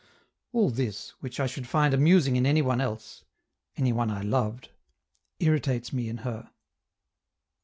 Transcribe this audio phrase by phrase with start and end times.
[0.51, 3.23] All this, which I should find amusing in any one else,
[3.77, 4.69] any one I loved
[5.39, 6.49] irritates me in her.